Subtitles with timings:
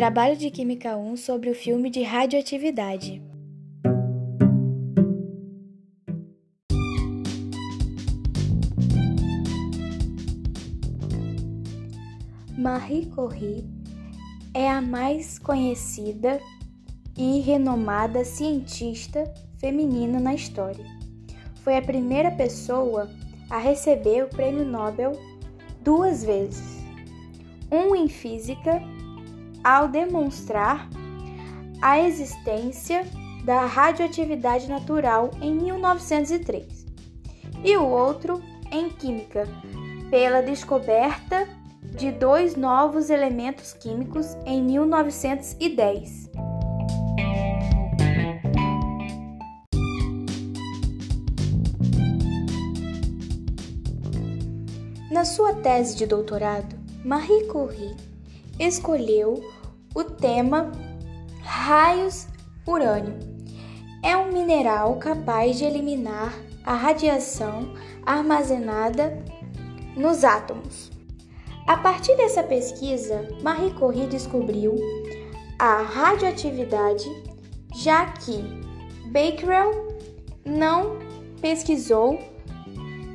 [0.00, 3.22] Trabalho de Química 1 sobre o filme de radioatividade.
[12.56, 13.68] Marie Curie
[14.54, 16.40] é a mais conhecida
[17.14, 20.86] e renomada cientista feminina na história.
[21.56, 23.10] Foi a primeira pessoa
[23.50, 25.12] a receber o Prêmio Nobel
[25.84, 26.82] duas vezes,
[27.70, 28.80] um em física
[29.62, 30.88] ao demonstrar
[31.80, 33.06] a existência
[33.44, 36.86] da radioatividade natural em 1903,
[37.64, 39.48] e o outro em química,
[40.10, 41.48] pela descoberta
[41.82, 46.30] de dois novos elementos químicos em 1910.
[55.10, 58.09] Na sua tese de doutorado, Marie Curie
[58.60, 59.42] escolheu
[59.94, 60.70] o tema
[61.42, 62.28] raios
[62.66, 63.18] urânio.
[64.02, 66.32] É um mineral capaz de eliminar
[66.64, 67.72] a radiação
[68.04, 69.24] armazenada
[69.96, 70.90] nos átomos.
[71.66, 74.76] A partir dessa pesquisa, Marie Curie descobriu
[75.58, 77.04] a radioatividade,
[77.74, 78.42] já que
[79.06, 79.88] Becquerel
[80.44, 80.98] não
[81.40, 82.18] pesquisou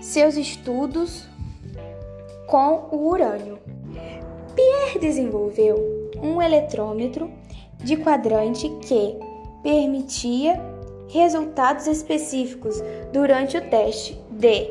[0.00, 1.28] seus estudos
[2.46, 3.58] com o urânio.
[5.00, 7.30] Desenvolveu um eletrômetro
[7.78, 9.16] de quadrante que
[9.62, 10.60] permitia
[11.08, 14.66] resultados específicos durante o teste de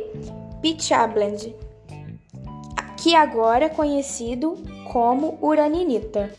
[0.61, 1.55] Pitchblende,
[2.97, 4.55] que agora é conhecido
[4.91, 6.31] como uraninita.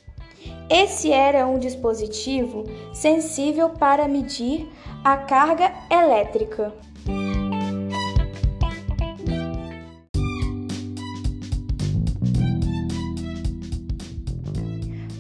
[0.69, 4.69] Esse era um dispositivo sensível para medir
[5.03, 6.75] a carga elétrica.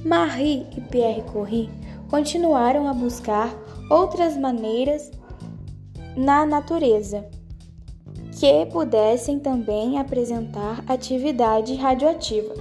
[0.08, 1.68] Marie e Pierre Curie
[2.08, 3.54] continuaram a buscar
[3.90, 5.10] outras maneiras
[6.16, 7.28] na natureza
[8.32, 12.54] que pudessem também apresentar atividade radioativa.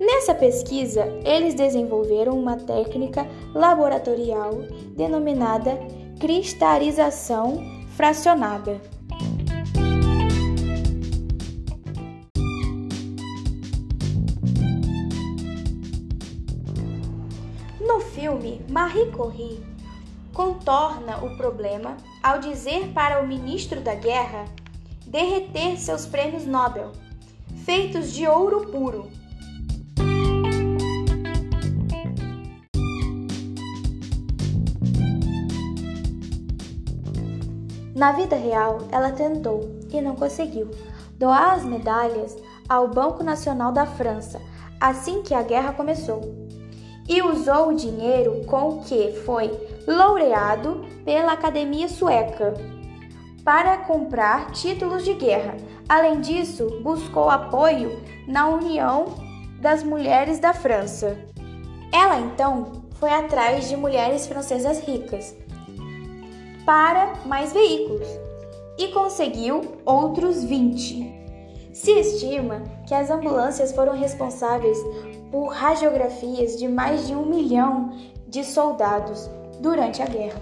[0.00, 4.50] Nessa pesquisa, eles desenvolveram uma técnica laboratorial
[4.96, 5.78] denominada
[6.18, 8.80] cristalização fracionada.
[18.16, 19.62] Filme, Marie Curie
[20.32, 24.46] contorna o problema ao dizer para o ministro da Guerra
[25.06, 26.92] derreter seus prêmios Nobel,
[27.64, 29.10] feitos de ouro puro.
[37.94, 40.70] Na vida real, ela tentou e não conseguiu
[41.18, 42.34] doar as medalhas
[42.66, 44.40] ao Banco Nacional da França
[44.80, 46.45] assim que a guerra começou
[47.08, 49.50] e usou o dinheiro com que foi
[49.86, 52.54] laureado pela Academia Sueca
[53.44, 55.56] para comprar títulos de guerra.
[55.88, 59.06] Além disso, buscou apoio na União
[59.60, 61.16] das Mulheres da França.
[61.92, 65.36] Ela então foi atrás de mulheres francesas ricas
[66.64, 68.08] para mais veículos
[68.76, 71.14] e conseguiu outros 20.
[71.72, 74.78] Se estima que as ambulâncias foram responsáveis
[75.30, 77.92] por radiografias de mais de um milhão
[78.28, 80.40] de soldados durante a guerra.